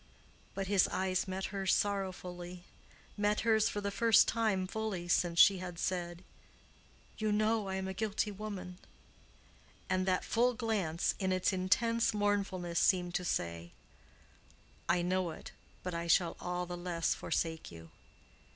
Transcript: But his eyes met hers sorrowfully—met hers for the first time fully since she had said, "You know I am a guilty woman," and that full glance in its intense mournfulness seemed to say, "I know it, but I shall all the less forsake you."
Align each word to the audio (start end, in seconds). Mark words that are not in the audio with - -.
But 0.55 0.65
his 0.65 0.87
eyes 0.87 1.27
met 1.27 1.45
hers 1.53 1.75
sorrowfully—met 1.75 3.41
hers 3.41 3.69
for 3.69 3.81
the 3.81 3.91
first 3.91 4.27
time 4.27 4.65
fully 4.65 5.07
since 5.07 5.37
she 5.37 5.59
had 5.59 5.77
said, 5.77 6.23
"You 7.19 7.31
know 7.31 7.67
I 7.69 7.75
am 7.75 7.87
a 7.87 7.93
guilty 7.93 8.31
woman," 8.31 8.79
and 9.91 10.07
that 10.07 10.25
full 10.25 10.55
glance 10.55 11.13
in 11.19 11.31
its 11.31 11.53
intense 11.53 12.15
mournfulness 12.15 12.79
seemed 12.79 13.13
to 13.13 13.23
say, 13.23 13.73
"I 14.89 15.03
know 15.03 15.29
it, 15.29 15.51
but 15.83 15.93
I 15.93 16.07
shall 16.07 16.35
all 16.39 16.65
the 16.65 16.75
less 16.77 17.13
forsake 17.13 17.71
you." 17.71 17.91